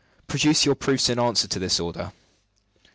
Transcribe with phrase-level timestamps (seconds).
[0.25, 2.11] "Produce your proofs in answer to this order."